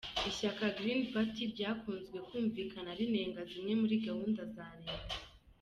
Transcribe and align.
Ishyaka 0.29 0.63
Green 0.77 1.01
Party 1.11 1.43
ryakunze 1.53 2.17
kumvikane 2.27 2.91
rinenga 2.99 3.41
zimwe 3.51 3.73
muri 3.81 3.95
gahunda 4.05 4.41
za 4.55 4.67
Leta. 4.83 5.15